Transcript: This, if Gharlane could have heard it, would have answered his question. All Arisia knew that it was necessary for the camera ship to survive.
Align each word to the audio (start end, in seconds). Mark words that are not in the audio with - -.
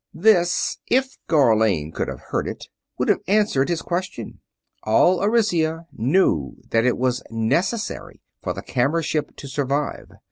This, 0.15 0.79
if 0.87 1.15
Gharlane 1.27 1.91
could 1.91 2.07
have 2.07 2.21
heard 2.31 2.47
it, 2.47 2.69
would 2.97 3.07
have 3.07 3.21
answered 3.27 3.69
his 3.69 3.83
question. 3.83 4.39
All 4.81 5.21
Arisia 5.23 5.85
knew 5.95 6.57
that 6.71 6.85
it 6.85 6.97
was 6.97 7.21
necessary 7.29 8.19
for 8.41 8.51
the 8.53 8.63
camera 8.63 9.03
ship 9.03 9.35
to 9.35 9.47
survive. 9.47 10.09